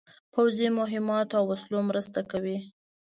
پوځي 0.33 0.67
مهماتو 0.79 1.33
او 1.39 1.43
وسلو 1.51 1.79
مرسته 1.89 2.19
کوي. 2.31 2.57